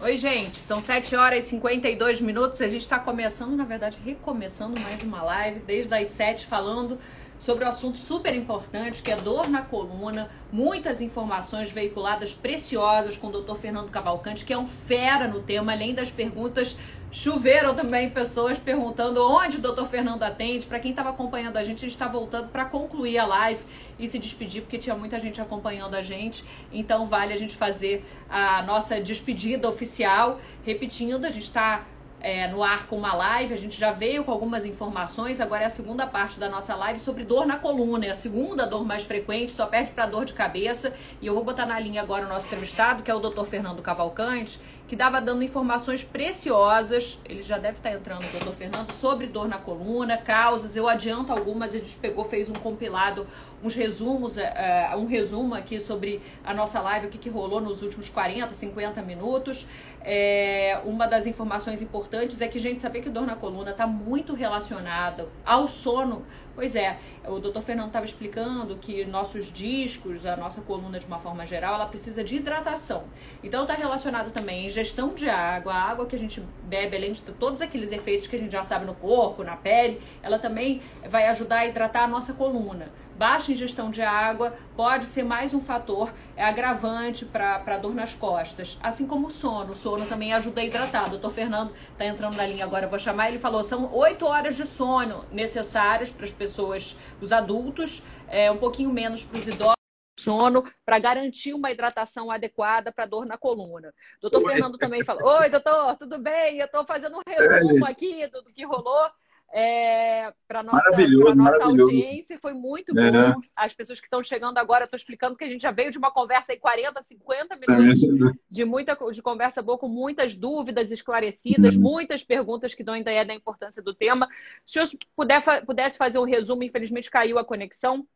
[0.00, 2.60] Oi, gente, são 7 horas e 52 minutos.
[2.60, 7.00] A gente está começando, na verdade, recomeçando mais uma live, desde as 7, falando
[7.40, 10.30] sobre um assunto super importante, que é dor na coluna.
[10.52, 13.56] Muitas informações veiculadas preciosas com o Dr.
[13.56, 16.76] Fernando Cavalcante, que é um fera no tema, além das perguntas.
[17.10, 19.86] Choveram também pessoas perguntando onde o Dr.
[19.86, 20.66] Fernando atende.
[20.66, 23.60] Para quem estava acompanhando a gente, a gente está voltando para concluir a live
[23.98, 26.44] e se despedir, porque tinha muita gente acompanhando a gente.
[26.70, 30.38] Então, vale a gente fazer a nossa despedida oficial.
[30.64, 31.86] Repetindo, a gente está
[32.20, 33.54] é, no ar com uma live.
[33.54, 35.40] A gente já veio com algumas informações.
[35.40, 38.06] Agora é a segunda parte da nossa live sobre dor na coluna.
[38.06, 40.94] É a segunda dor mais frequente, só perde para dor de cabeça.
[41.20, 43.44] E eu vou botar na linha agora o nosso entrevistado, que é o Dr.
[43.44, 47.18] Fernando Cavalcante, que dava dando informações preciosas.
[47.26, 50.74] Ele já deve estar entrando, doutor Fernando, sobre dor na coluna, causas.
[50.74, 53.26] Eu adianto algumas, a gente pegou, fez um compilado,
[53.62, 57.82] uns resumos, uh, um resumo aqui sobre a nossa live, o que, que rolou nos
[57.82, 59.66] últimos 40, 50 minutos.
[60.00, 64.32] É, uma das informações importantes é que, gente, saber que dor na coluna está muito
[64.32, 66.24] relacionada ao sono.
[66.58, 71.20] Pois é, o doutor Fernando estava explicando que nossos discos, a nossa coluna de uma
[71.20, 73.04] forma geral, ela precisa de hidratação.
[73.44, 77.12] Então está relacionado também em ingestão de água, a água que a gente bebe, além
[77.12, 80.82] de todos aqueles efeitos que a gente já sabe no corpo, na pele, ela também
[81.08, 85.60] vai ajudar a hidratar a nossa coluna baixa ingestão de água pode ser mais um
[85.60, 88.78] fator é agravante para dor nas costas.
[88.80, 89.72] Assim como o sono.
[89.72, 91.08] O sono também ajuda a hidratar.
[91.08, 93.28] O doutor Fernando está entrando na linha agora, eu vou chamar.
[93.28, 98.56] Ele falou: são oito horas de sono necessárias para as pessoas, os adultos, é, um
[98.56, 99.78] pouquinho menos para os idosos
[100.18, 103.92] sono para garantir uma hidratação adequada para dor na coluna.
[104.20, 106.58] Doutor Fernando também falou: Oi, doutor, tudo bem?
[106.58, 109.10] Eu estou fazendo um resumo aqui do, do que rolou
[109.52, 112.38] é, para nossa, maravilhoso, nossa audiência.
[112.38, 113.18] Foi muito é, bom.
[113.18, 113.34] Né?
[113.56, 116.10] As pessoas que estão chegando agora, estou explicando que a gente já veio de uma
[116.10, 121.82] conversa aí 40, 50 minutos de muita de conversa boa, com muitas dúvidas esclarecidas, uhum.
[121.82, 124.28] muitas perguntas que dão ideia da importância do tema.
[124.66, 124.84] Se eu
[125.16, 128.06] puder, pudesse fazer um resumo, infelizmente caiu a conexão.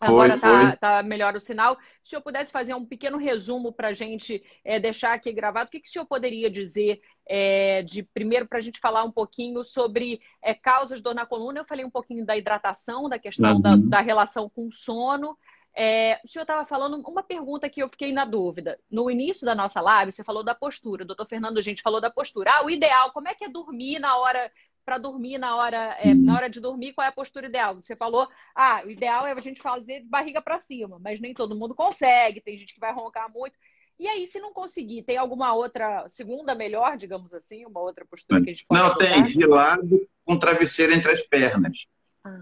[0.00, 1.76] Agora está tá melhor o sinal.
[2.02, 5.68] Se o senhor pudesse fazer um pequeno resumo para a gente é, deixar aqui gravado,
[5.68, 9.12] o que, que o senhor poderia dizer é, de primeiro para a gente falar um
[9.12, 11.60] pouquinho sobre é, causas de dor na coluna?
[11.60, 13.60] Eu falei um pouquinho da hidratação, da questão uhum.
[13.60, 15.36] da, da, relação com o sono.
[15.76, 18.78] É, o senhor estava falando uma pergunta que eu fiquei na dúvida.
[18.90, 21.04] No início da nossa live, você falou da postura.
[21.04, 22.50] O doutor Fernando, a gente falou da postura.
[22.52, 24.50] Ah, o ideal, como é que é dormir na hora
[24.90, 27.76] para dormir na hora, é, na hora de dormir, qual é a postura ideal?
[27.76, 31.32] Você falou, ah, o ideal é a gente fazer de barriga para cima, mas nem
[31.32, 33.54] todo mundo consegue, tem gente que vai roncar muito.
[34.00, 38.42] E aí, se não conseguir, tem alguma outra segunda melhor, digamos assim, uma outra postura
[38.42, 41.86] que a gente pode Não, tem, de lado com travesseiro entre as pernas.
[42.24, 42.32] Ah.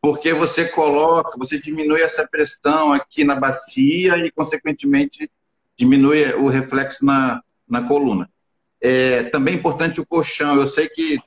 [0.00, 5.30] Porque você coloca, você diminui essa pressão aqui na bacia e, consequentemente,
[5.76, 8.30] diminui o reflexo na, na coluna.
[8.80, 10.56] É, também é importante o colchão.
[10.56, 11.20] Eu sei que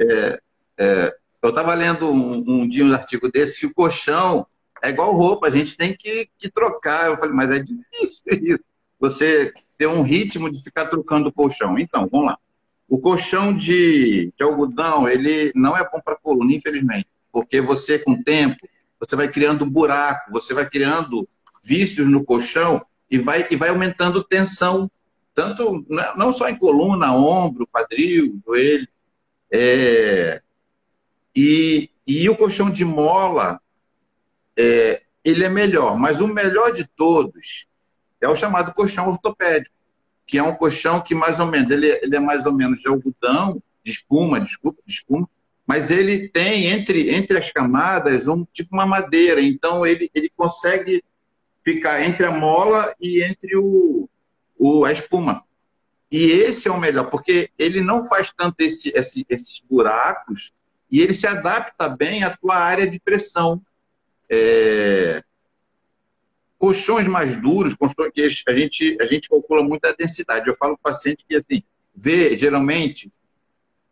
[0.00, 0.40] é,
[0.78, 4.46] é, eu estava lendo um, um, dia um artigo desse que o colchão
[4.82, 7.08] é igual roupa, a gente tem que, que trocar.
[7.08, 8.64] Eu falei, mas é difícil isso.
[8.98, 11.78] Você ter um ritmo de ficar trocando o colchão.
[11.78, 12.38] Então, vamos lá.
[12.88, 17.06] O colchão de, de algodão, ele não é bom para coluna, infelizmente.
[17.30, 21.28] Porque você, com o tempo, você vai criando buraco, você vai criando
[21.62, 24.90] vícios no colchão e vai, e vai aumentando tensão
[25.34, 28.88] tanto não só em coluna, ombro, quadril, joelho.
[29.50, 30.42] É,
[31.34, 33.60] e, e o colchão de mola,
[34.56, 37.66] é, ele é melhor, mas o melhor de todos
[38.20, 39.74] é o chamado colchão ortopédico,
[40.26, 42.88] que é um colchão que mais ou menos, ele, ele é mais ou menos de
[42.88, 45.28] algodão, de espuma, desculpa, de espuma,
[45.66, 51.04] mas ele tem entre, entre as camadas um tipo uma madeira, então ele, ele consegue
[51.62, 54.08] ficar entre a mola e entre o,
[54.58, 55.44] o, a espuma.
[56.10, 60.52] E esse é o melhor, porque ele não faz tanto esse, esse, esses buracos
[60.90, 63.60] e ele se adapta bem à tua área de pressão.
[64.30, 65.22] É...
[66.56, 70.48] Colchões mais duros, colchões que a gente, a gente calcula muito a densidade.
[70.48, 71.62] Eu falo para o paciente que assim,
[71.94, 73.12] vê geralmente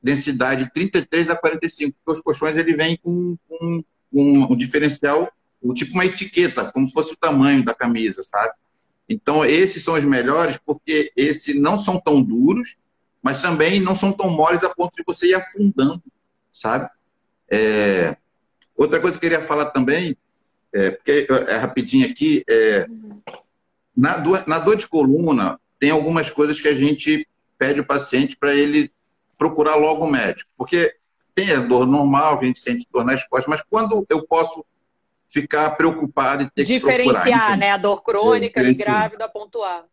[0.02, 5.30] densidade 33 a 45, porque os colchões ele vem com, com, com um diferencial,
[5.74, 8.54] tipo uma etiqueta, como se fosse o tamanho da camisa, sabe?
[9.08, 12.76] Então, esses são os melhores porque esses não são tão duros,
[13.22, 16.02] mas também não são tão moles a ponto de você ir afundando,
[16.52, 16.88] sabe?
[17.48, 18.16] É...
[18.76, 20.16] Outra coisa que eu queria falar também,
[20.72, 22.86] é, porque é rapidinho aqui, é,
[23.96, 27.26] na, dor, na dor de coluna, tem algumas coisas que a gente
[27.56, 28.92] pede o paciente para ele
[29.38, 30.50] procurar logo o médico.
[30.58, 30.94] Porque
[31.34, 34.64] tem a dor normal, a gente sente dor nas costas, mas quando eu posso
[35.28, 37.46] ficar preocupado e ter Diferenciar, que procurar.
[37.46, 37.70] Então, né?
[37.70, 39.84] A dor crônica e grávida, pontuar.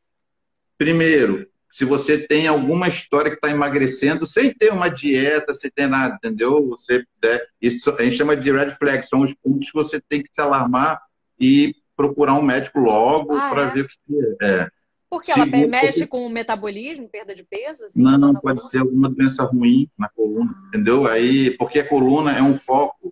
[0.77, 5.87] Primeiro, se você tem alguma história que está emagrecendo, sem ter uma dieta, sem ter
[5.87, 6.69] nada, entendeu?
[6.69, 10.21] Você, é, isso a gente chama de red flag, são os pontos que você tem
[10.21, 11.01] que se alarmar
[11.39, 13.69] e procurar um médico logo ah, para é?
[13.71, 14.69] ver o que é.
[15.09, 17.85] Porque ela mexe com o metabolismo, perda de peso?
[17.85, 18.69] Assim, não, não, pode coluna?
[18.69, 20.67] ser alguma doença ruim na coluna, ah.
[20.67, 21.07] entendeu?
[21.07, 23.11] Aí, porque a coluna é um foco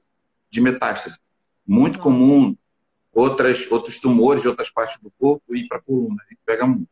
[0.51, 1.17] de metástase.
[1.65, 2.01] Muito ah.
[2.01, 2.55] comum
[3.13, 6.21] outras, outros tumores de outras partes do corpo ir para a coluna.
[6.25, 6.89] A gente pega muito.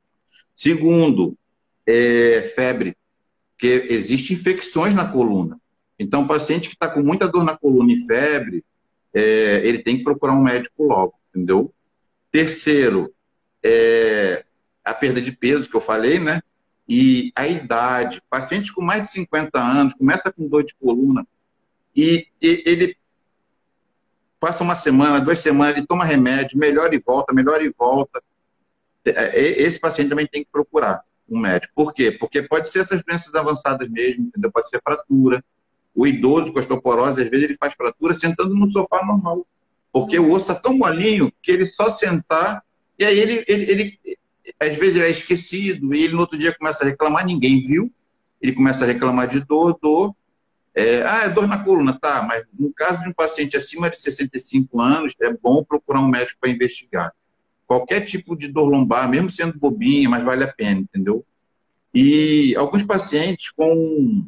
[0.53, 1.37] Segundo,
[1.85, 2.95] é, febre,
[3.51, 5.59] porque existem infecções na coluna.
[5.97, 8.63] Então, o paciente que está com muita dor na coluna e febre,
[9.13, 11.73] é, ele tem que procurar um médico logo, entendeu?
[12.31, 13.13] Terceiro,
[13.63, 14.45] é,
[14.83, 16.41] a perda de peso, que eu falei, né?
[16.87, 18.21] E a idade.
[18.29, 21.27] Pacientes com mais de 50 anos, começa com dor de coluna,
[21.95, 22.95] e, e ele
[24.39, 28.21] passa uma semana, duas semanas, ele toma remédio, melhora e volta, melhora e volta.
[29.05, 31.73] É, esse paciente também tem que procurar um médico.
[31.75, 32.11] Por quê?
[32.11, 34.51] Porque pode ser essas doenças avançadas mesmo, entendeu?
[34.51, 35.43] Pode ser fratura.
[35.93, 39.45] O idoso com osteoporose, às vezes, ele faz fratura sentando no sofá normal.
[39.91, 42.63] Porque o osso está tão molinho que ele só sentar,
[42.97, 43.99] e aí ele, ele, ele,
[44.59, 47.91] às vezes, ele é esquecido, e ele no outro dia começa a reclamar, ninguém viu.
[48.41, 50.15] Ele começa a reclamar de dor, dor.
[50.75, 53.99] É, ah, é dor na coluna, tá, mas no caso de um paciente acima de
[53.99, 57.13] 65 anos, é bom procurar um médico para investigar
[57.69, 61.23] qualquer tipo de dor lombar, mesmo sendo bobinha, mas vale a pena, entendeu?
[61.93, 64.25] E alguns pacientes com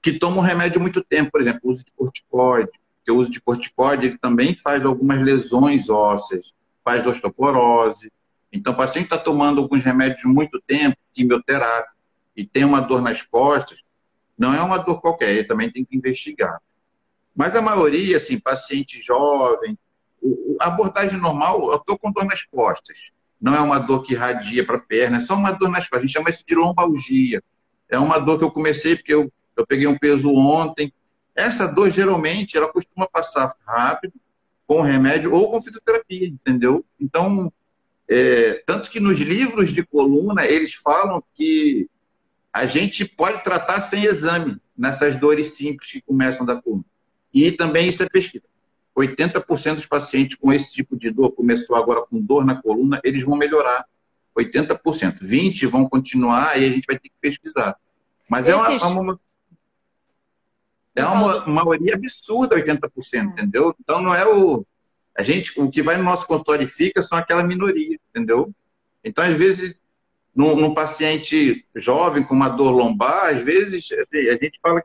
[0.00, 2.70] que tomam remédio muito tempo, por exemplo, uso de corticoide,
[3.04, 6.54] que o uso de corticoide ele também faz algumas lesões ósseas,
[6.84, 8.12] faz osteoporose.
[8.52, 11.88] Então, o paciente está tomando alguns remédios muito tempo, quimioterapia,
[12.36, 13.82] e tem uma dor nas costas,
[14.36, 16.60] não é uma dor qualquer, também tem que investigar.
[17.34, 19.78] Mas a maioria, assim, paciente jovem,
[20.60, 23.12] a abordagem normal, eu estou com dor nas costas.
[23.40, 25.98] Não é uma dor que irradia para a perna, é só uma dor nas costas.
[25.98, 27.42] A gente chama isso de lombalgia.
[27.88, 30.92] É uma dor que eu comecei porque eu, eu peguei um peso ontem.
[31.34, 34.14] Essa dor, geralmente, ela costuma passar rápido,
[34.66, 36.84] com remédio ou com fitoterapia, entendeu?
[36.98, 37.52] Então,
[38.08, 41.88] é, tanto que nos livros de coluna, eles falam que
[42.54, 46.84] a gente pode tratar sem exame nessas dores simples que começam da coluna.
[47.32, 48.44] E também isso é pesquisa.
[48.96, 53.24] 80% dos pacientes com esse tipo de dor, começou agora com dor na coluna, eles
[53.24, 53.84] vão melhorar.
[54.38, 55.18] 80%.
[55.20, 57.76] 20% vão continuar e a gente vai ter que pesquisar.
[58.30, 59.20] Mas é uma, é uma,
[60.94, 63.30] é uma maioria absurda, 80%, hum.
[63.30, 63.74] entendeu?
[63.80, 64.64] Então não é o.
[65.18, 68.52] A gente, o que vai no nosso consultório e fica são aquela minoria, entendeu?
[69.02, 69.74] Então, às vezes,
[70.34, 74.82] num, paciente jovem com uma dor lombar, às vezes a gente fala,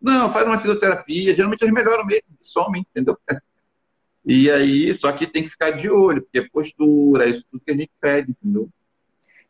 [0.00, 3.16] não, faz uma fisioterapia, geralmente eles melhoram mesmo, somem, entendeu?
[4.30, 7.62] E aí, só que tem que ficar de olho, porque é postura, é isso tudo
[7.64, 8.68] que a gente pede, entendeu?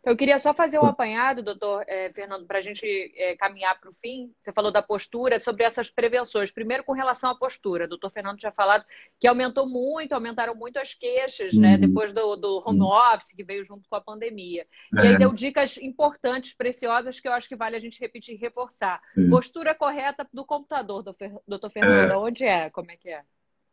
[0.05, 2.87] Eu queria só fazer um apanhado, doutor é, Fernando, para a gente
[3.17, 4.33] é, caminhar para o fim.
[4.41, 6.51] Você falou da postura, sobre essas prevenções.
[6.51, 7.85] Primeiro, com relação à postura.
[7.85, 8.85] O doutor Fernando tinha falado
[9.19, 11.81] que aumentou muito, aumentaram muito as queixas, né, uhum.
[11.81, 11.87] né?
[11.87, 12.87] Depois do, do home uhum.
[12.87, 14.67] office, que veio junto com a pandemia.
[14.97, 15.05] É.
[15.05, 18.39] E aí deu dicas importantes, preciosas, que eu acho que vale a gente repetir e
[18.39, 19.01] reforçar.
[19.17, 19.31] Uhum.
[19.31, 21.03] Postura correta do computador,
[21.47, 22.13] doutor Fernando.
[22.13, 22.17] É.
[22.17, 22.71] Onde é?
[22.71, 23.23] Como é que é?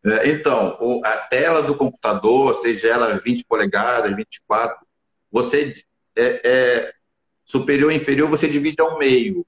[0.06, 4.86] É, então, a tela do computador, seja ela 20 polegadas, 24,
[5.32, 5.74] você
[6.16, 6.94] é, é
[7.44, 9.46] superior ou inferior, você divide ao meio.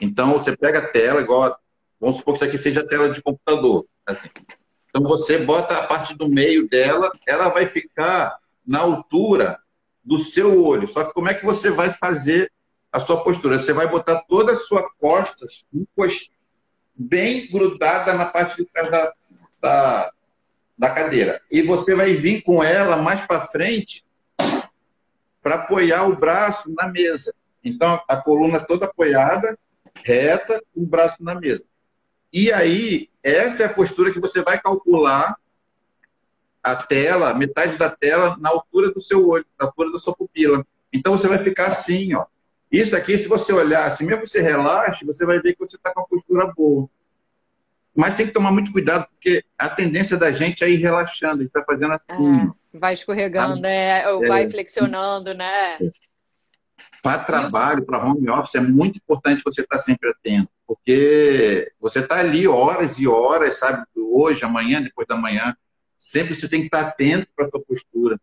[0.00, 1.58] Então, você pega a tela, igual,
[2.00, 3.86] vamos supor que isso aqui seja a tela de computador.
[4.06, 4.28] Assim.
[4.88, 9.58] Então, você bota a parte do meio dela, ela vai ficar na altura
[10.04, 10.86] do seu olho.
[10.86, 12.52] Só que como é que você vai fazer
[12.90, 13.58] a sua postura?
[13.58, 15.64] Você vai botar toda a sua costas
[16.94, 19.12] bem grudada na parte de trás da,
[19.60, 20.12] da,
[20.76, 21.40] da cadeira.
[21.50, 24.04] E você vai vir com ela mais para frente
[25.42, 27.34] para apoiar o braço na mesa.
[27.64, 29.58] Então, a coluna toda apoiada,
[30.04, 31.64] reta, o braço na mesa.
[32.32, 35.36] E aí, essa é a postura que você vai calcular
[36.62, 40.64] a tela, metade da tela, na altura do seu olho, na altura da sua pupila.
[40.92, 42.24] Então, você vai ficar assim, ó.
[42.70, 45.92] Isso aqui, se você olhar, se mesmo você relaxe, você vai ver que você está
[45.92, 46.88] com a postura boa.
[47.94, 51.38] Mas tem que tomar muito cuidado, porque a tendência da gente é ir relaxando, a
[51.38, 52.52] gente está fazendo assim.
[52.74, 55.78] É, vai escorregando, é, ou é, vai flexionando, né?
[57.02, 61.98] Para trabalho, para home office, é muito importante você estar tá sempre atento, porque você
[61.98, 63.84] está ali horas e horas, sabe?
[63.94, 65.54] Hoje, amanhã, depois da manhã,
[65.98, 68.18] sempre você tem que estar tá atento para a sua postura.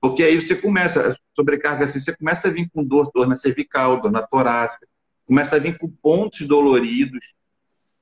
[0.00, 4.00] Porque aí você começa, sobrecarga assim, você começa a vir com dor, dor na cervical,
[4.00, 4.84] dor na torácica,
[5.24, 7.34] começa a vir com pontos doloridos.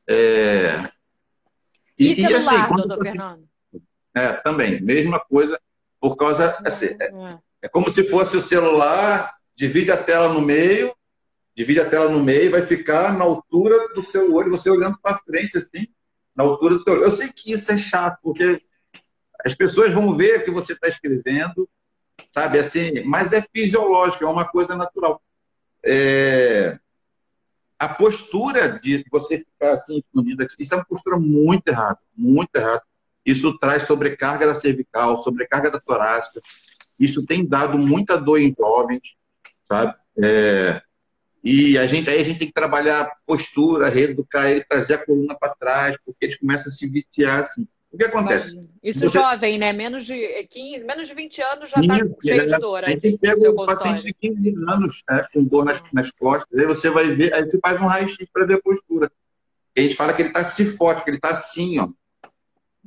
[0.08, 0.90] É,
[2.00, 3.10] e, e, celular, e assim, doutor você...
[3.10, 3.48] Fernando?
[4.14, 5.60] É, também, mesma coisa,
[6.00, 6.56] por causa.
[6.64, 10.94] Assim, é, é, é como se fosse o celular divide a tela no meio,
[11.54, 15.18] divide a tela no meio, vai ficar na altura do seu olho, você olhando para
[15.18, 15.86] frente, assim,
[16.34, 17.04] na altura do seu olho.
[17.04, 18.62] Eu sei que isso é chato, porque
[19.44, 21.68] as pessoas vão ver o que você está escrevendo,
[22.30, 22.58] sabe?
[22.58, 25.20] Assim, mas é fisiológico, é uma coisa natural.
[25.84, 26.78] É...
[27.80, 32.82] A postura de você ficar assim, escondida, isso é uma postura muito errada, muito errada.
[33.24, 36.42] Isso traz sobrecarga da cervical, sobrecarga da torácica.
[36.98, 39.16] Isso tem dado muita dor em jovens,
[39.64, 39.94] sabe?
[40.22, 40.82] É...
[41.42, 45.34] E a gente, aí a gente tem que trabalhar postura, reeducar ele, trazer a coluna
[45.34, 47.66] para trás, porque eles começam a se viciar assim.
[47.92, 48.52] O que acontece?
[48.52, 48.70] Imagina.
[48.82, 49.18] Isso Você...
[49.18, 49.72] jovem, né?
[49.72, 52.84] Menos de 15, menos de 20 anos já está cheio de dor.
[52.84, 56.66] Aí assim, pega um paciente de 15 anos né, com dor nas, nas costas, aí
[56.66, 59.12] você vai ver, aí você faz um raio-x para ver a postura.
[59.76, 61.88] E a gente fala que ele está cifótico, ele está assim, ó.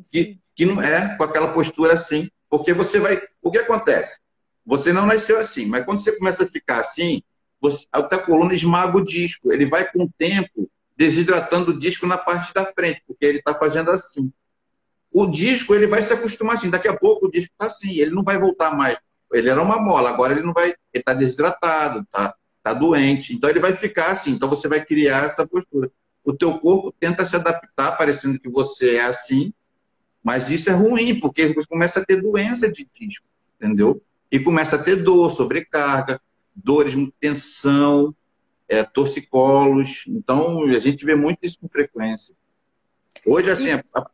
[0.10, 2.30] Que, que não é com aquela postura assim.
[2.50, 3.22] Porque você vai.
[3.42, 4.20] O que acontece?
[4.66, 7.22] Você não nasceu assim, mas quando você começa a ficar assim,
[7.60, 9.52] você, a tua coluna esmaga o disco.
[9.52, 13.54] Ele vai com o tempo desidratando o disco na parte da frente, porque ele está
[13.54, 14.32] fazendo assim
[15.14, 16.70] o disco ele vai se acostumar assim.
[16.70, 18.98] Daqui a pouco o disco está assim, ele não vai voltar mais.
[19.32, 20.70] Ele era uma mola, agora ele não vai.
[20.70, 23.34] Ele está desidratado, está tá doente.
[23.34, 24.32] Então ele vai ficar assim.
[24.32, 25.92] Então você vai criar essa postura.
[26.24, 29.54] O teu corpo tenta se adaptar, parecendo que você é assim,
[30.24, 33.26] mas isso é ruim, porque você começa a ter doença de disco,
[33.60, 34.02] entendeu?
[34.32, 36.22] E começa a ter dor, sobrecarga,
[36.56, 38.16] dores, tensão,
[38.70, 40.06] é, torcicolos.
[40.08, 42.34] Então a gente vê muito isso com frequência.
[43.26, 44.10] Hoje, assim, a,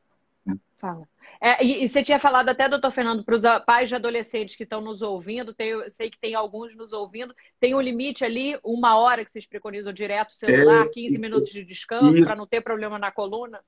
[0.80, 1.08] Fala.
[1.42, 4.64] É, e, e, você tinha falado até, doutor Fernando, para os pais de adolescentes que
[4.64, 8.58] estão nos ouvindo, tem, eu sei que tem alguns nos ouvindo, tem um limite ali,
[8.64, 12.48] uma hora que vocês preconizam direto o celular, é, 15 minutos de descanso, para não
[12.48, 13.60] ter problema na coluna?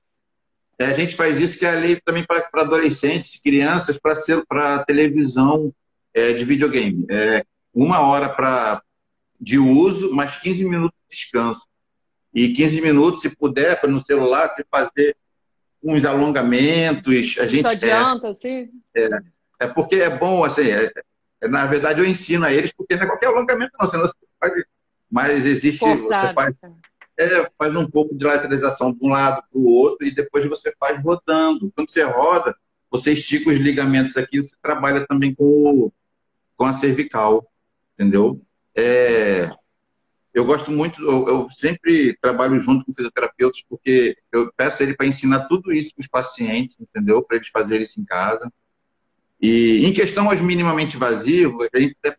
[0.78, 5.72] É, a gente faz isso que é a lei também para adolescentes, crianças, para televisão
[6.14, 7.06] é, de videogame.
[7.10, 8.82] É, uma hora pra,
[9.40, 11.66] de uso, mais 15 minutos de descanso.
[12.34, 15.16] E 15 minutos, se puder, no celular, se fazer
[15.82, 17.36] uns alongamentos.
[17.38, 18.70] A gente, Isso adianta, é, sim.
[18.94, 19.08] É,
[19.60, 20.92] é, porque é bom, assim, é,
[21.40, 24.14] é, na verdade eu ensino a eles, porque não é qualquer alongamento, não, senão você
[24.40, 24.52] faz,
[25.10, 26.28] mas existe, Forçado.
[26.28, 26.54] você faz,
[27.18, 30.74] é, faz um pouco de lateralização de um lado para o outro e depois você
[30.78, 31.70] faz rodando.
[31.74, 32.56] Quando você roda,
[32.90, 35.92] você estica os ligamentos aqui, você trabalha também com, o,
[36.56, 37.50] com a cervical,
[37.94, 38.40] entendeu?
[38.74, 39.50] É,
[40.34, 45.06] eu gosto muito, eu, eu, sempre trabalho junto com fisioterapeutas, porque eu peço ele para
[45.06, 47.22] ensinar tudo isso para os pacientes, entendeu?
[47.22, 48.50] Para eles fazerem isso em casa.
[49.40, 52.14] E em questão aos minimamente vazios, a gente até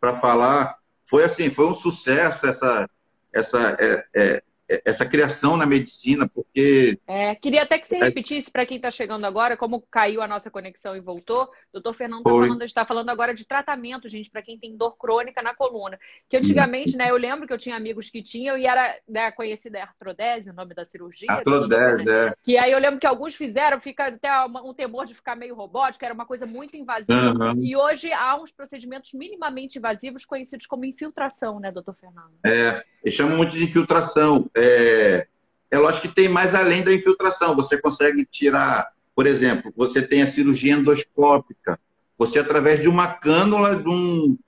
[0.00, 0.76] para falar,
[1.08, 2.88] foi assim, foi um sucesso essa,
[3.32, 6.98] essa, é, é, essa criação na medicina, porque.
[7.06, 8.04] É, queria até que você é.
[8.04, 11.48] repetisse para quem está chegando agora, como caiu a nossa conexão e voltou.
[11.72, 15.42] Doutor Fernando está falando, está falando agora de tratamento, gente, para quem tem dor crônica
[15.42, 15.98] na coluna.
[16.28, 19.80] Que antigamente, né, eu lembro que eu tinha amigos que tinham e era né, conhecida
[19.80, 21.30] a artrodese, o nome da cirurgia.
[21.30, 22.34] Artrodese, é.
[22.42, 26.04] Que aí eu lembro que alguns fizeram, fica até um temor de ficar meio robótico,
[26.04, 27.52] era uma coisa muito invasiva.
[27.52, 27.62] Uhum.
[27.62, 32.32] E hoje há uns procedimentos minimamente invasivos conhecidos como infiltração, né, doutor Fernando?
[32.44, 34.48] É, eles chamam muito de infiltração.
[34.56, 35.26] É,
[35.70, 37.56] é lógico que tem mais além da infiltração.
[37.56, 41.78] Você consegue tirar, por exemplo, você tem a cirurgia endoscópica.
[42.16, 44.38] Você, através de uma cânula, de um,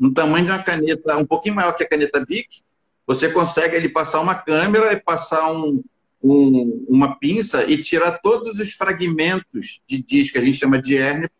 [0.00, 2.62] um tamanho de uma caneta, um pouquinho maior que a caneta BIC,
[3.06, 5.82] você consegue ele passar uma câmera e passar um,
[6.22, 10.96] um, uma pinça e tirar todos os fragmentos de disco, que a gente chama de
[10.96, 11.30] hérnia.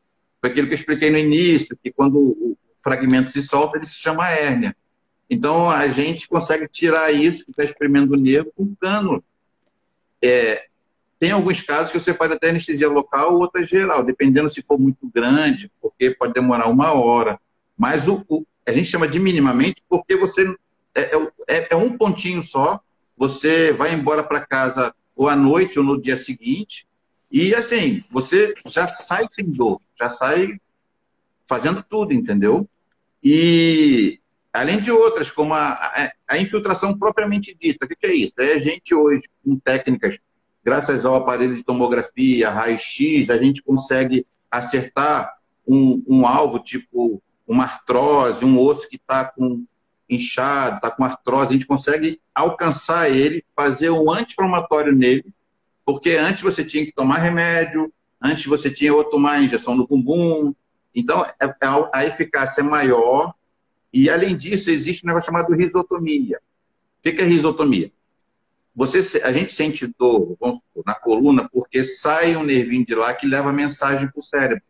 [0.41, 3.99] Foi aquilo que eu expliquei no início, que quando o fragmento se solta, ele se
[3.99, 4.77] chama hérnia.
[5.29, 9.23] Então, a gente consegue tirar isso que está espremendo o nervo com cânula.
[10.23, 10.67] É,
[11.19, 14.79] tem alguns casos que você faz até anestesia local ou outra geral, dependendo se for
[14.79, 17.41] muito grande, porque pode demorar uma hora.
[17.77, 20.53] Mas o, o a gente chama de minimamente porque você
[20.95, 22.81] é, é, é, é um pontinho só,
[23.17, 26.87] você vai embora para casa ou à noite ou no dia seguinte,
[27.31, 30.59] e assim, você já sai sem dor, já sai
[31.45, 32.69] fazendo tudo, entendeu?
[33.23, 34.19] E
[34.57, 37.85] Além de outras, como a, a, a infiltração propriamente dita.
[37.85, 38.35] O que, que é isso?
[38.39, 40.19] É a gente hoje, com técnicas,
[40.65, 45.37] graças ao aparelho de tomografia, raio-x, a gente consegue acertar
[45.67, 49.65] um, um, alvo, tipo uma artrose, um osso que está com
[50.09, 55.27] inchado, está com artrose, a gente consegue alcançar ele, fazer um anti-inflamatório nele,
[55.85, 60.55] porque antes você tinha que tomar remédio, antes você tinha ou tomar injeção no bumbum.
[60.95, 61.57] Então, é, é
[61.93, 63.35] a eficácia é maior
[63.99, 66.39] e, além disso, existe um negócio chamado risotomia.
[66.99, 67.91] O que é risotomia?
[68.75, 73.27] Você, a gente sente dor supor, na coluna porque sai um nervinho de lá que
[73.27, 74.63] leva mensagem para o cérebro.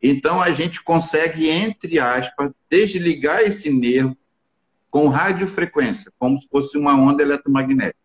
[0.00, 4.16] Então a gente consegue, entre aspas, desligar esse nervo
[4.88, 7.98] com radiofrequência, como se fosse uma onda eletromagnética.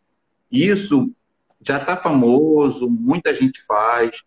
[0.51, 1.13] Isso
[1.61, 4.23] já está famoso, muita gente faz,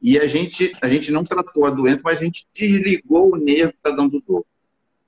[0.00, 3.72] e a gente, a gente não tratou a doença, mas a gente desligou o nervo
[3.72, 4.42] que está dando dor.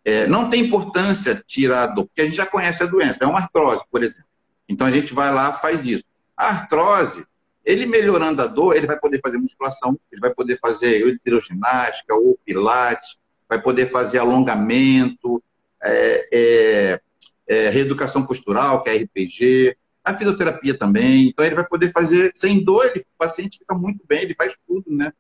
[0.07, 3.27] É, não tem importância tirar a dor, porque a gente já conhece a doença, é
[3.27, 4.31] uma artrose, por exemplo.
[4.69, 6.05] Então a gente vai lá faz isso.
[6.37, 7.27] A artrose,
[7.65, 12.39] ele melhorando a dor, ele vai poder fazer musculação, ele vai poder fazer hidroginástica ou
[12.45, 15.43] pilates, vai poder fazer alongamento,
[15.83, 17.01] é, é,
[17.49, 21.31] é, reeducação postural, que é RPG, a fisioterapia também.
[21.31, 24.57] Então, ele vai poder fazer sem dor, ele, o paciente fica muito bem, ele faz
[24.69, 25.13] tudo, né?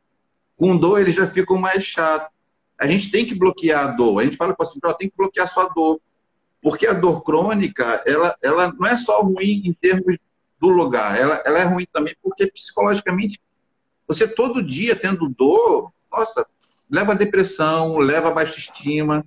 [0.57, 2.31] Com dor, ele já fica mais chato.
[2.78, 4.21] A gente tem que bloquear a dor.
[4.21, 6.00] A gente fala para o paciente, tem que bloquear a sua dor.
[6.61, 10.16] Porque a dor crônica, ela, ela não é só ruim em termos
[10.59, 13.38] do lugar, ela, ela é ruim também porque psicologicamente,
[14.06, 16.47] você todo dia tendo dor, nossa,
[16.90, 19.25] leva a depressão, leva a baixa estima.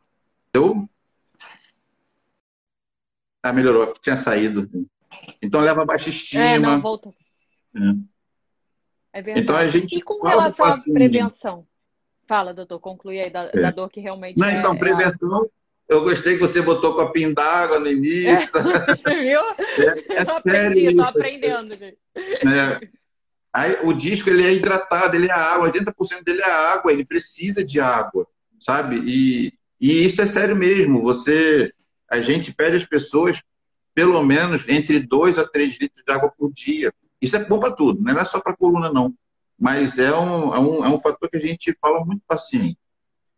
[0.53, 0.87] Eu.
[3.43, 4.69] Ah, melhorou, tinha saído.
[5.41, 6.43] Então leva baixa estima.
[6.43, 7.13] É, não, volta.
[7.75, 9.19] É.
[9.19, 9.43] é verdade.
[9.43, 11.67] Então a gente e com relação à prevenção?
[12.29, 13.59] Fala, doutor, conclui aí da, é.
[13.59, 14.37] da dor que realmente.
[14.37, 15.49] Não, então, é, é prevenção.
[15.87, 18.51] Eu gostei que você botou copinho d'água no início.
[18.59, 19.39] É, viu?
[19.39, 21.97] É, é tô aprendi, tô aprendendo, gente.
[22.15, 22.87] É.
[23.51, 27.63] Aí, o disco ele é hidratado, ele é água, 80% dele é água, ele precisa
[27.63, 28.27] de água,
[28.59, 29.01] sabe?
[29.03, 31.01] E, e isso é sério mesmo.
[31.01, 31.73] Você,
[32.07, 33.41] a gente pede às pessoas
[33.95, 36.93] pelo menos entre 2 a 3 litros de água por dia.
[37.19, 39.15] Isso é bom para tudo, não é só para coluna, não.
[39.59, 42.77] Mas é um, é, um, é um fator que a gente fala muito paciente.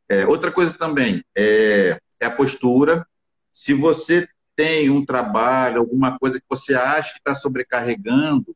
[0.08, 3.08] É, outra coisa também é, é, a postura.
[3.52, 8.56] Se você tem um trabalho, alguma coisa que você acha que está sobrecarregando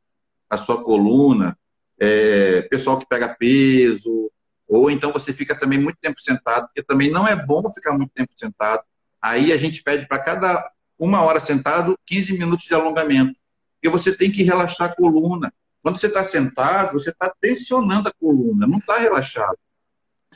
[0.49, 1.57] a sua coluna,
[1.99, 4.31] é, pessoal que pega peso,
[4.67, 8.11] ou então você fica também muito tempo sentado, porque também não é bom ficar muito
[8.13, 8.83] tempo sentado.
[9.21, 13.35] Aí a gente pede para cada uma hora sentado, 15 minutos de alongamento.
[13.75, 15.53] Porque você tem que relaxar a coluna.
[15.85, 19.55] Quando você está sentado, você está tensionando a coluna, não está relaxado.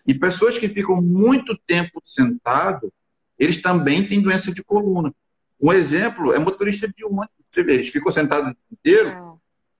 [0.06, 2.94] E pessoas que ficam muito tempo sentado,
[3.36, 5.12] eles também têm doença de coluna.
[5.60, 7.30] Um exemplo é motorista de ônibus.
[7.50, 9.10] Você vê, eles ficam sentados inteiro.
[9.10, 9.22] É.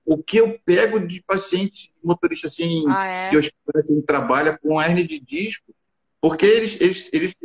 [0.04, 3.30] O que eu pego de paciente, motorista assim, ah, é?
[3.30, 5.72] que trabalha com hernia de disco,
[6.20, 7.36] porque eles, eles, eles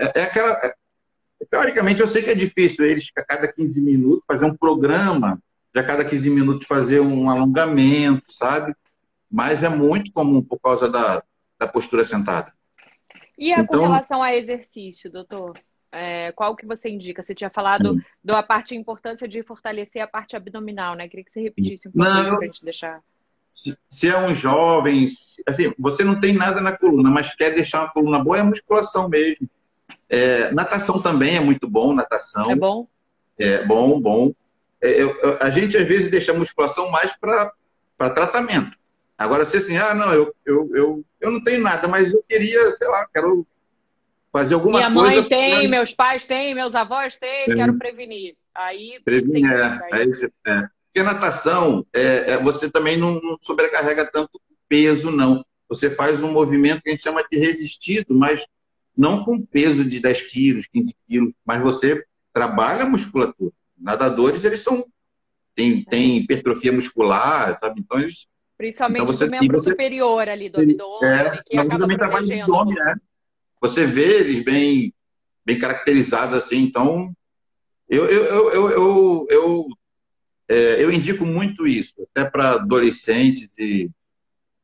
[0.00, 0.74] é, é aquela
[1.50, 5.38] Teoricamente, eu sei que é difícil eles, a cada 15 minutos, fazer um programa,
[5.74, 8.72] de a cada 15 minutos fazer um alongamento, sabe?
[9.28, 11.22] Mas é muito comum por causa da,
[11.58, 12.52] da postura sentada.
[13.36, 15.58] E a, então, com relação a exercício, doutor?
[15.90, 17.22] É, qual que você indica?
[17.22, 18.00] Você tinha falado hum.
[18.22, 21.08] da parte importância de fortalecer a parte abdominal, né?
[21.08, 23.00] Queria que você repetisse um pouco para a gente deixar.
[23.50, 25.06] Se, se, é um jovem,
[25.46, 29.08] assim, você não tem nada na coluna, mas quer deixar uma coluna boa, é musculação
[29.08, 29.48] mesmo.
[30.08, 32.50] É, natação também é muito bom, natação.
[32.50, 32.86] É bom?
[33.38, 34.32] É bom, bom.
[34.84, 38.76] É, eu, a gente às vezes deixa a musculação mais para tratamento.
[39.16, 42.70] Agora, se assim, ah, não, eu, eu, eu, eu não tenho nada, mas eu queria,
[42.76, 43.46] sei lá, quero
[44.30, 45.08] fazer alguma Minha coisa.
[45.08, 45.68] Minha mãe tem, pra...
[45.68, 47.54] meus pais têm, meus avós têm, é.
[47.54, 48.36] quero prevenir.
[48.54, 49.00] Aí.
[49.02, 49.80] Prevenir, é.
[49.90, 50.10] Aí,
[50.46, 50.68] é.
[50.92, 55.42] Porque natação, é, é, você também não, não sobrecarrega tanto peso, não.
[55.66, 58.44] Você faz um movimento que a gente chama de resistido, mas
[58.94, 63.52] não com peso de 10 quilos, 15 quilos, mas você trabalha a musculatura.
[63.76, 64.84] Nadadores, eles são.
[65.54, 67.80] Tem, tem hipertrofia muscular, sabe?
[67.80, 68.26] Então, eles.
[68.56, 71.10] Principalmente então você, do membro você, superior ali, do abdômen.
[71.10, 72.94] É, que mas também trabalha no abdômen, né?
[73.60, 74.92] Você vê eles bem,
[75.44, 77.12] bem caracterizados assim, então.
[77.88, 79.66] Eu, eu, eu, eu, eu, eu,
[80.48, 83.90] é, eu indico muito isso, até para adolescentes e,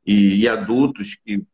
[0.06, 1.44] e, e adultos que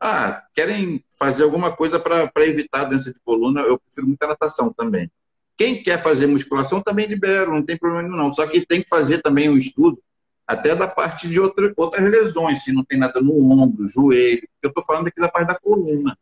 [0.00, 4.72] ah, querem fazer alguma coisa para evitar a doença de coluna, eu prefiro muita natação
[4.72, 5.10] também.
[5.56, 8.32] Quem quer fazer musculação também libera, não tem problema não.
[8.32, 10.02] Só que tem que fazer também um estudo
[10.46, 14.46] até da parte de outra, outras lesões, se não tem nada no ombro, joelho.
[14.62, 16.16] Eu estou falando aqui da parte da coluna.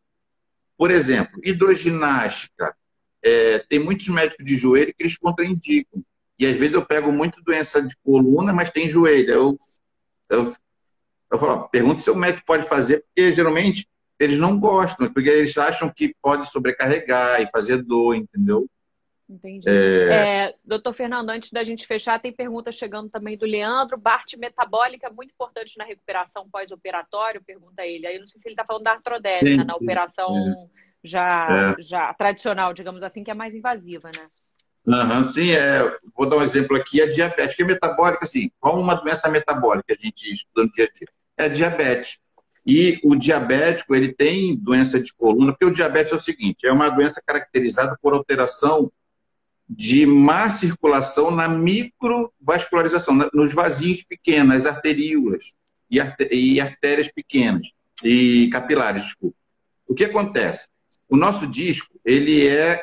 [0.77, 2.77] Por exemplo, hidroginástica.
[3.25, 6.03] É, tem muitos médicos de joelho que eles contraindicam.
[6.39, 9.31] E às vezes eu pego muito doença de coluna, mas tem joelho.
[9.31, 9.57] Eu,
[10.29, 10.53] eu
[11.33, 13.89] eu falo, pergunta se o médico pode fazer, porque geralmente
[14.21, 18.69] eles não gostam, porque eles acham que pode sobrecarregar e fazer dor, entendeu?
[19.33, 19.69] Entendi.
[19.69, 20.47] É...
[20.47, 23.97] É, doutor Fernando, antes da gente fechar, tem pergunta chegando também do Leandro.
[23.97, 28.07] Bart metabólica muito importante na recuperação pós-operatório, pergunta ele.
[28.07, 29.65] Aí eu não sei se ele está falando da artrodese, sim, né?
[29.65, 30.83] na sim, operação é.
[31.05, 34.29] Já, já tradicional, digamos assim, que é mais invasiva, né?
[34.85, 38.79] Uhum, sim, é, vou dar um exemplo aqui, a diabetes, que é metabólica, assim, qual
[38.79, 41.09] uma doença metabólica a gente estuda no dia a dia?
[41.37, 42.19] é diabetes.
[42.65, 46.73] E o diabético, ele tem doença de coluna, porque o diabetes é o seguinte, é
[46.73, 48.91] uma doença caracterizada por alteração
[49.75, 55.55] de má circulação na microvascularização, nos vasinhos pequenos, nas arteríolas
[55.91, 57.69] e artérias pequenas,
[58.05, 59.37] e capilares, desculpa.
[59.87, 60.69] O que acontece?
[61.09, 62.83] O nosso disco, ele é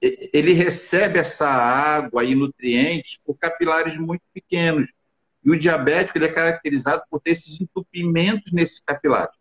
[0.00, 4.90] ele recebe essa água e nutrientes por capilares muito pequenos.
[5.44, 9.34] E o diabético ele é caracterizado por ter esses entupimentos nesses capilares.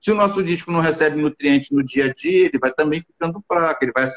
[0.00, 3.40] Se o nosso disco não recebe nutrientes no dia a dia, ele vai também ficando
[3.46, 4.08] fraco, ele vai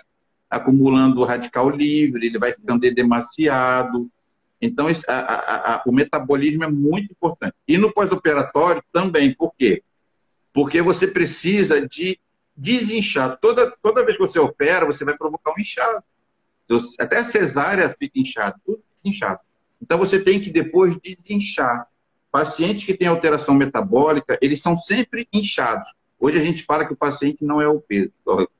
[0.55, 4.09] acumulando radical livre, ele vai ficando edemaciado.
[4.61, 7.55] Então, a, a, a, o metabolismo é muito importante.
[7.67, 9.83] E no pós-operatório também, por quê?
[10.53, 12.17] Porque você precisa de
[12.55, 13.37] desinchar.
[13.37, 16.01] Toda, toda vez que você opera, você vai provocar um inchado.
[16.97, 19.39] Até a cesárea fica inchado, tudo fica inchado.
[19.81, 21.85] Então, você tem que depois desinchar.
[22.31, 25.93] Pacientes que têm alteração metabólica, eles são sempre inchados.
[26.17, 28.11] Hoje a gente fala que o paciente não é obeso,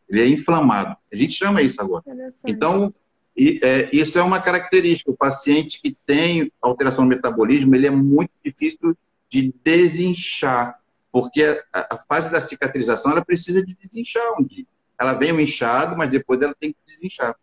[0.10, 0.96] ele é inflamado.
[1.12, 2.04] A gente chama isso agora.
[2.46, 2.94] Então,
[3.36, 5.12] e, é, isso é uma característica.
[5.12, 8.96] O paciente que tem alteração no metabolismo, ele é muito difícil
[9.30, 10.80] de desinchar,
[11.12, 14.66] porque a, a fase da cicatrização ela precisa de desinchar um dia.
[15.00, 17.36] Ela vem um inchado, mas depois ela tem que desinchar.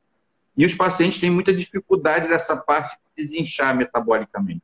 [0.57, 4.63] E os pacientes têm muita dificuldade nessa parte de desinchar metabolicamente.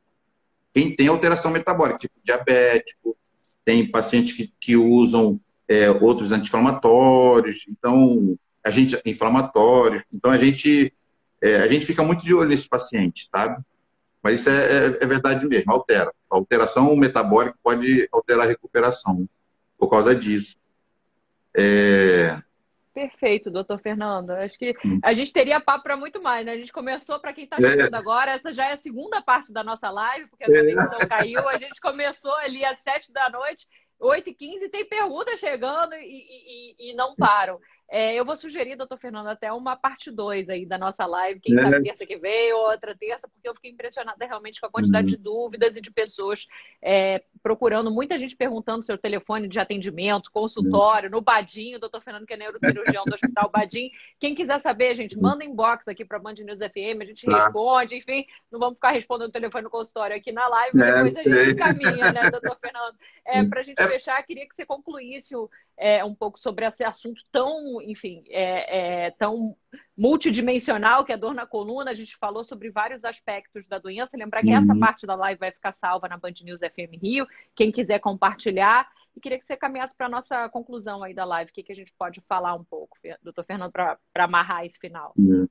[0.73, 3.17] Quem tem alteração metabólica, tipo diabético,
[3.65, 10.91] tem pacientes que, que usam é, outros anti-inflamatórios, então a gente inflamatórios, então a gente
[11.41, 13.63] é, a gente fica muito de olho nesses pacientes, sabe?
[14.21, 16.11] Mas isso é, é, é, verdade mesmo, altera.
[16.29, 19.29] A alteração metabólica pode alterar a recuperação
[19.77, 20.57] por causa disso.
[21.55, 22.37] É...
[22.93, 24.31] Perfeito, doutor Fernando.
[24.31, 24.99] Acho que hum.
[25.01, 26.51] a gente teria papo para muito mais, né?
[26.51, 27.97] A gente começou, para quem está chegando é.
[27.97, 31.05] agora, essa já é a segunda parte da nossa live, porque a transmissão é.
[31.05, 31.47] caiu.
[31.47, 33.67] A gente começou ali às sete da noite
[34.01, 37.59] 8h15 tem perguntas chegando e, e, e não param.
[37.91, 41.57] É, eu vou sugerir, doutor Fernando, até uma parte 2 aí da nossa live, quem
[41.57, 45.07] sabe terça que vem, ou outra terça, porque eu fiquei impressionada realmente com a quantidade
[45.07, 45.11] uhum.
[45.11, 46.45] de dúvidas e de pessoas
[46.83, 52.33] é, procurando, muita gente perguntando seu telefone de atendimento, consultório, no Badinho, doutor Fernando, que
[52.33, 53.89] é neurocirurgião do Hospital Badim.
[54.19, 55.23] Quem quiser saber, gente, uhum.
[55.23, 57.43] manda inbox aqui para Band News FM, a gente tá.
[57.43, 61.15] responde, enfim, não vamos ficar respondendo o telefone no consultório aqui na live, é, depois
[61.15, 62.95] a gente encaminha, né, doutor Fernando?
[63.25, 63.87] É, para a gente é.
[63.87, 65.33] fechar, queria que você concluísse
[65.77, 69.55] é, um pouco sobre esse assunto tão, enfim, é, é, tão
[69.97, 71.91] multidimensional que é a dor na coluna.
[71.91, 74.17] A gente falou sobre vários aspectos da doença.
[74.17, 74.61] Lembrar que uhum.
[74.61, 77.27] essa parte da live vai ficar salva na Band News FM Rio.
[77.55, 78.87] Quem quiser compartilhar.
[79.15, 81.51] E queria que você caminhasse para a nossa conclusão aí da live.
[81.51, 85.13] O que, que a gente pode falar um pouco, doutor Fernando, para amarrar esse final?
[85.17, 85.47] Uhum.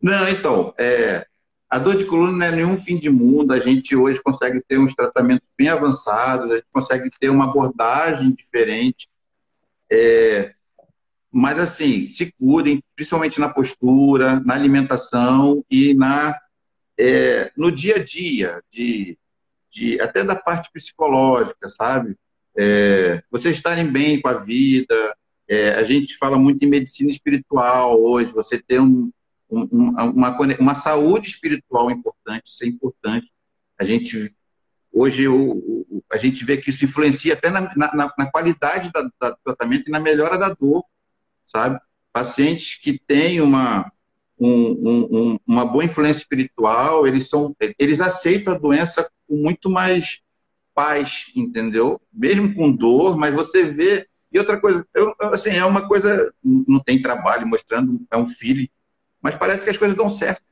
[0.00, 1.26] Não, então, é,
[1.72, 3.52] a dor de coluna não é nenhum fim de mundo.
[3.52, 8.30] A gente hoje consegue ter uns tratamentos bem avançados, a gente consegue ter uma abordagem
[8.32, 9.08] diferente.
[9.90, 10.54] É,
[11.32, 16.38] mas, assim, se cuidem, principalmente na postura, na alimentação e na,
[16.98, 19.18] é, no dia a dia, de,
[19.72, 22.16] de, até da parte psicológica, sabe?
[22.56, 25.16] É, vocês estarem bem com a vida.
[25.48, 29.10] É, a gente fala muito em medicina espiritual hoje, você ter um,
[29.50, 33.30] um, uma, uma saúde espiritual importante, isso é importante.
[33.78, 34.34] A gente
[34.92, 39.30] Hoje o, a gente vê que isso influencia até na, na, na qualidade da, da,
[39.30, 40.84] do tratamento e na melhora da dor,
[41.44, 41.80] sabe?
[42.12, 43.90] Pacientes que têm uma,
[44.38, 50.20] um, um, uma boa influência espiritual, eles, são, eles aceitam a doença com muito mais
[50.74, 52.00] paz, entendeu?
[52.12, 54.06] Mesmo com dor, mas você vê.
[54.32, 58.68] E outra coisa, eu, assim, é uma coisa, não tem trabalho mostrando, é um filho,
[59.20, 60.42] mas parece que as coisas dão certo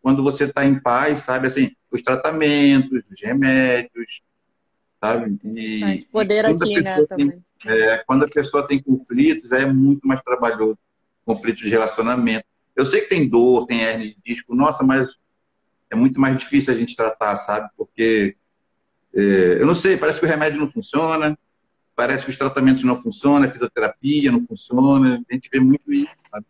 [0.00, 1.48] quando você está em paz, sabe?
[1.48, 4.22] Assim, os tratamentos, os remédios,
[5.00, 5.36] sabe?
[5.44, 7.06] E, poder e aqui, né?
[7.16, 10.78] Tem, é, quando a pessoa tem conflitos, é muito mais trabalhoso.
[11.24, 12.44] Conflitos de relacionamento.
[12.74, 15.08] Eu sei que tem dor, tem hernia de disco, nossa, mas
[15.90, 17.68] é muito mais difícil a gente tratar, sabe?
[17.76, 18.36] Porque,
[19.14, 21.36] é, eu não sei, parece que o remédio não funciona,
[21.94, 26.14] parece que os tratamentos não funcionam, a fisioterapia não funciona, a gente vê muito isso,
[26.30, 26.46] sabe?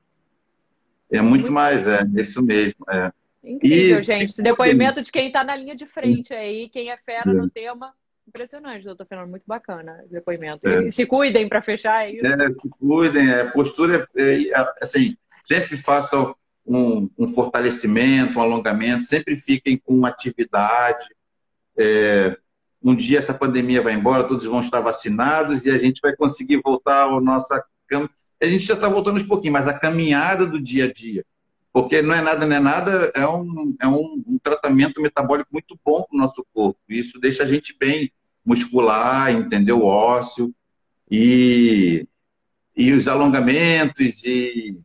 [1.10, 3.12] É muito mais, é, isso mesmo, é.
[3.44, 4.30] Incrível, e, gente.
[4.30, 7.34] Esse depoimento de quem está na linha de frente aí, quem é fera é.
[7.34, 7.94] no tema.
[8.28, 9.30] Impressionante, doutor Fernando.
[9.30, 10.66] Muito bacana o depoimento.
[10.68, 10.90] É.
[10.90, 12.26] se cuidem para fechar, é isso?
[12.26, 13.30] É, se cuidem.
[13.30, 16.34] É, postura, é, é, assim, sempre façam
[16.64, 21.06] um, um, fortalecimento, um alongamento, sempre fiquem com atividade.
[21.78, 22.36] É,
[22.82, 26.60] um dia essa pandemia vai embora, todos vão estar vacinados e a gente vai conseguir
[26.62, 27.64] voltar ao nossa
[28.40, 31.24] A gente já está voltando um pouquinho, mas a caminhada do dia a dia
[31.76, 35.78] porque não é nada, não é nada, é um, é um, um tratamento metabólico muito
[35.84, 36.80] bom para o nosso corpo.
[36.88, 38.10] Isso deixa a gente bem
[38.46, 39.82] muscular, entendeu?
[39.82, 40.54] Ósseo.
[41.10, 42.06] e,
[42.76, 44.78] e os alongamentos e,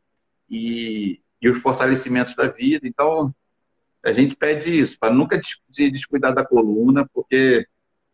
[0.49, 2.87] e, e os fortalecimentos da vida.
[2.87, 3.33] Então,
[4.03, 7.67] a gente pede isso, para nunca descuidar da coluna, porque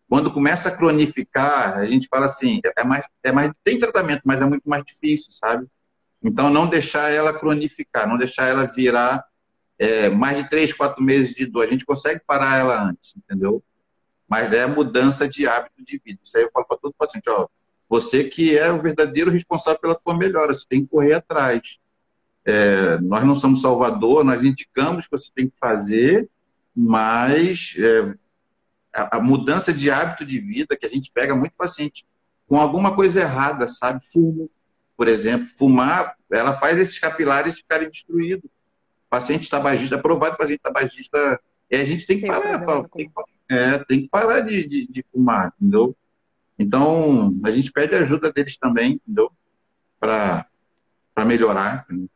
[0.09, 4.41] quando começa a cronificar, a gente fala assim, é mais, é mais, tem tratamento, mas
[4.41, 5.67] é muito mais difícil, sabe?
[6.23, 9.23] Então, não deixar ela cronificar, não deixar ela virar
[9.77, 11.65] é, mais de três, quatro meses de dor.
[11.65, 13.63] A gente consegue parar ela antes, entendeu?
[14.27, 16.19] Mas é a mudança de hábito de vida.
[16.21, 17.47] Isso aí eu falo para todo paciente, ó,
[17.89, 21.77] você que é o verdadeiro responsável pela tua melhora, você tem que correr atrás.
[22.45, 26.29] É, nós não somos Salvador, nós indicamos o que você tem que fazer,
[26.75, 28.15] mas é,
[28.93, 32.05] a, a, mudança de hábito de vida que a gente pega muito paciente
[32.47, 34.03] com alguma coisa errada, sabe?
[34.11, 34.49] Fumo,
[34.95, 35.45] por exemplo.
[35.45, 38.49] Fumar, ela faz esses capilares ficarem destruídos.
[39.09, 43.11] Paciente tabagista, aprovado paciente tabagista, e a gente tem que parar, fala, tem,
[43.49, 45.95] é, tem que parar de, de, de fumar, entendeu?
[46.59, 49.31] Então, a gente pede ajuda deles também, entendeu?
[49.99, 50.45] Para
[51.25, 51.85] melhorar.
[51.85, 52.09] Entendeu?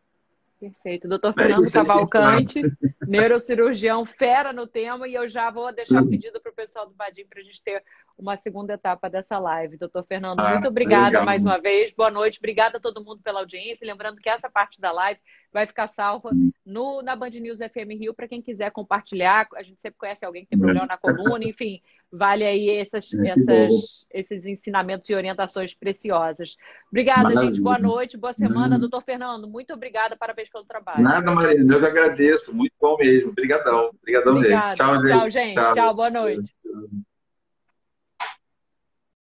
[0.61, 1.07] Perfeito.
[1.07, 2.61] Doutor é Fernando é Cavalcante,
[3.07, 7.25] neurocirurgião, fera no tema, e eu já vou deixar pedido para o pessoal do Vadim
[7.25, 7.83] para a gente ter
[8.15, 9.77] uma segunda etapa dessa live.
[9.77, 11.25] Doutor Fernando, ah, muito obrigada legal.
[11.25, 11.91] mais uma vez.
[11.93, 12.37] Boa noite.
[12.37, 13.87] Obrigada a todo mundo pela audiência.
[13.87, 15.19] Lembrando que essa parte da live
[15.51, 16.31] vai ficar salva
[16.65, 19.47] no, na Band News FM Rio para quem quiser compartilhar.
[19.55, 23.29] A gente sempre conhece alguém que tem problema na coluna, enfim, vale aí essas, é,
[23.29, 26.55] essas, esses ensinamentos e orientações preciosas.
[26.89, 27.45] Obrigada, Maravilha.
[27.47, 27.61] gente.
[27.61, 28.79] Boa noite, boa semana.
[28.79, 30.15] Doutor Fernando, muito obrigada.
[30.15, 31.03] Parabéns pelo trabalho.
[31.03, 31.73] Nada, Marina.
[31.73, 32.55] Eu que agradeço.
[32.55, 33.29] Muito bom mesmo.
[33.29, 33.89] Obrigadão.
[33.89, 34.73] Obrigadão mesmo.
[34.73, 35.11] Tchau, gente.
[35.11, 35.55] Tchau, gente.
[35.55, 36.55] Tchau, Tchau boa noite.